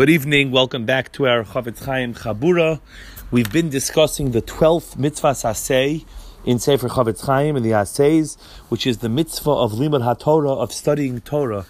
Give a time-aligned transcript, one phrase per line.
[0.00, 0.50] Good evening.
[0.50, 2.80] Welcome back to our Chofetz Chaim Chabura.
[3.30, 6.06] We've been discussing the 12th mitzvas aseh
[6.46, 8.40] in Sefer Chofetz Chaim and the Asays,
[8.70, 11.66] which is the mitzvah of Limud HaTorah, of studying Torah,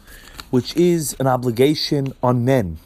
[0.51, 2.79] which is an obligation on men.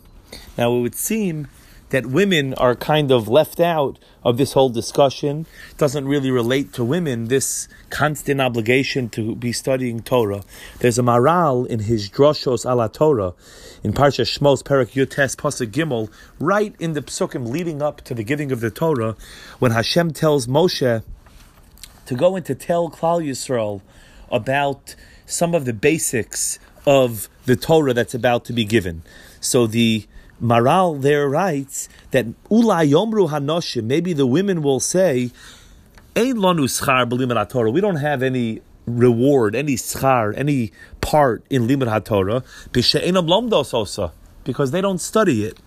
[0.57, 1.49] Now, it would seem
[1.95, 5.47] that women are kind of left out of this whole discussion.
[5.71, 10.43] It doesn't really relate to women, this constant obligation to be studying Torah.
[10.81, 13.35] There's a Maharal in his Droshos ala Torah,
[13.85, 18.25] in Parsha Shmos, Perak Yutes, Pasuk Gimel, right in the psukim leading up to the
[18.25, 19.15] giving of the Torah,
[19.61, 21.05] when Hashem tells Moshe
[22.07, 23.83] to go and to tell Klal Yisrael
[24.33, 29.05] about some of the basics of the Torah that's about to be given.
[29.41, 30.09] So the
[30.43, 35.31] Maharal there writes that Ula Yomru Hanoshim, maybe the women will say,
[36.17, 37.71] Ein lanu schar Torah.
[37.71, 44.13] We don't have any reward, any schar, any part in limud haTorah, b'she'enam osa,
[44.45, 45.59] because they don't study it.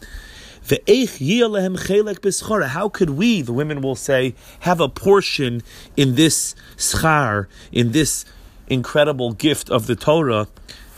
[2.69, 5.63] How could we, the women will say, have a portion
[5.95, 8.25] in this schar, in this
[8.67, 10.47] incredible gift of the Torah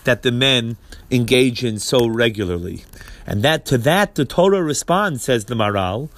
[0.09, 0.75] that the men
[1.11, 2.83] engage in so regularly?
[3.27, 6.09] And that to that the Torah responds, says the Maharal,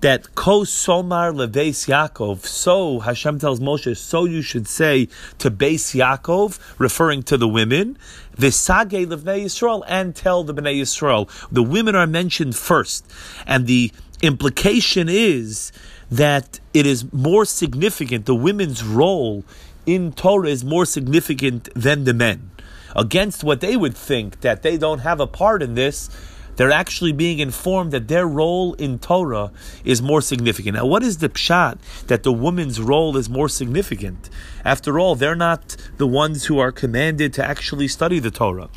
[0.00, 2.44] that ko somar lebeis Yaakov.
[2.44, 5.06] So Hashem tells Moshe, so you should say
[5.38, 7.96] to Beis Yaakov, referring to the women,
[8.36, 11.28] v'sage levnei Yisrael, and tell the Bnei Yisrael.
[11.52, 13.08] The women are mentioned first,
[13.46, 15.70] and the implication is
[16.10, 18.26] that it is more significant.
[18.26, 19.44] The women's role
[19.86, 22.50] in Torah is more significant than the men.
[22.96, 26.10] Against what they would think that they don't have a part in this,
[26.56, 29.52] they're actually being informed that their role in Torah
[29.84, 30.74] is more significant.
[30.74, 34.28] Now, what is the pshat that the woman's role is more significant?
[34.64, 38.70] After all, they're not the ones who are commanded to actually study the Torah.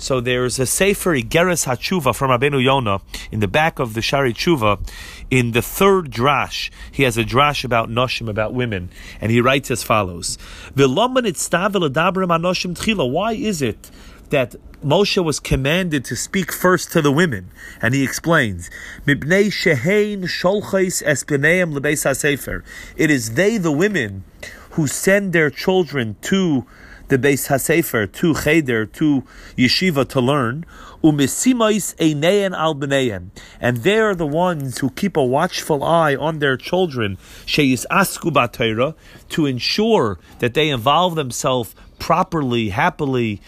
[0.00, 4.32] So there's a Sefer Igeres HaTshuva from Rabbeinu Yonah in the back of the Shaarei
[4.32, 4.80] Teshuva.
[5.30, 8.88] In the third drash, he has a drash about noshim, about women,
[9.20, 10.38] and he writes as follows:
[10.74, 10.92] Why
[13.32, 13.90] is it
[14.30, 17.50] that Moshe was commanded to speak first to the women,
[17.82, 18.70] and he explains,
[19.06, 19.22] It
[23.10, 24.24] is they, the women,
[24.70, 26.66] who send their children to
[27.10, 29.24] the Beis HaSefer, to Cheder, to
[29.56, 30.64] Yeshiva to learn,
[33.60, 37.18] and they are the ones who keep a watchful eye on their children,
[39.28, 43.40] to ensure that they involve themselves properly, happily,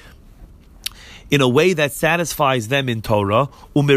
[1.31, 3.89] in a way that satisfies them in Torah, and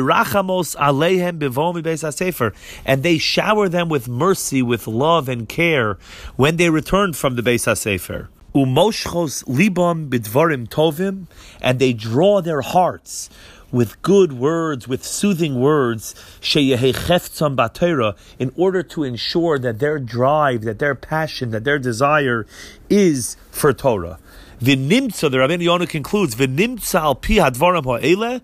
[3.04, 5.98] they shower them with mercy, with love and care
[6.36, 8.28] when they return from the Beis HaSefer.
[8.56, 11.28] Umoshchos libam bidvarim tovim,
[11.62, 13.30] and they draw their hearts
[13.70, 16.16] with good words, with soothing words,
[16.56, 22.48] in order to ensure that their drive, that their passion, that their desire
[22.90, 24.20] is for Torah.
[24.62, 28.40] V'nimtza, the Rabbi Yonah concludes, v'nimtza al pi hadvaram ha'ele,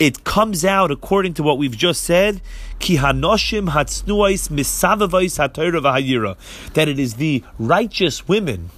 [0.00, 2.40] it comes out according to what we've just said,
[2.80, 6.36] ki hanoshim hatznuais misavavais ha'torah v'hayira,
[6.72, 8.70] that it is the righteous women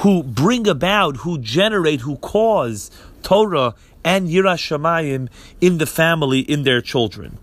[0.00, 2.90] who bring about, who generate, who cause
[3.22, 5.28] Torah and Yirah Shamayim
[5.60, 7.38] in the family, in their children.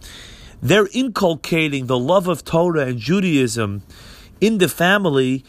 [0.61, 3.83] They're inculcating the love of Torah and Judaism
[4.41, 5.45] in the family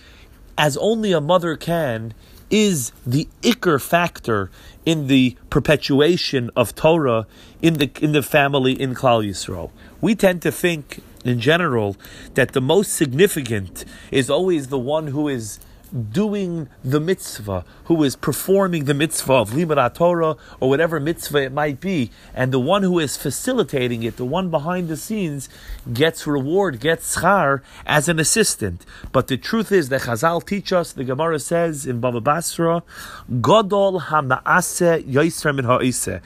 [0.58, 2.12] as only a mother can
[2.50, 4.50] is the ikr factor
[4.84, 7.26] in the perpetuation of Torah
[7.62, 9.70] in the in the family in Klal Yisrael.
[10.00, 11.96] We tend to think in general
[12.34, 18.16] that the most significant is always the one who is doing the mitzvah, who is
[18.16, 22.82] performing the mitzvah of Limud Torah or whatever mitzvah it might be, and the one
[22.82, 25.48] who is facilitating it, the one behind the scenes,
[25.92, 28.84] gets reward, gets schar as an assistant.
[29.12, 32.82] But the truth is that Chazal teach us, the Gemara says in Baba Basra,
[33.30, 36.20] Godol ha'ma'aseh yoisra min ha'iseh.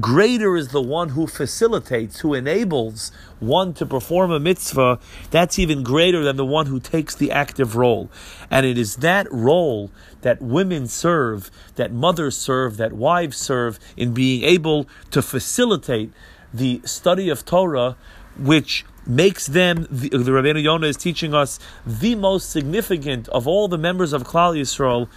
[0.00, 4.98] Greater is the one who facilitates, who enables one to perform a mitzvah,
[5.30, 8.10] that's even greater than the one who takes the active role.
[8.50, 9.90] And it is that role
[10.22, 16.12] that women serve, that mothers serve, that wives serve in being able to facilitate
[16.52, 17.96] the study of Torah,
[18.36, 23.68] which makes them, the, the Rabbeinu Yonah is teaching us, the most significant of all
[23.68, 25.08] the members of Klal Yisrael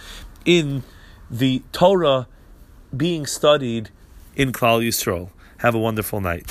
[0.44, 0.82] in
[1.30, 2.26] the Torah
[2.96, 3.90] being studied
[4.34, 5.30] in Klal Yisrael.
[5.58, 6.50] Have a wonderful night.